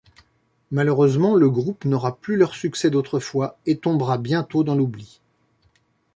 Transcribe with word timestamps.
Malheureusement, 0.71 1.35
le 1.35 1.47
groupe 1.51 1.85
n'aura 1.85 2.15
plus 2.17 2.35
leur 2.35 2.55
succès 2.55 2.89
d'autrefois 2.89 3.59
et 3.67 3.77
tombera 3.77 4.17
bientôt 4.17 4.63
dans 4.63 4.73
l'oubli. 4.73 5.21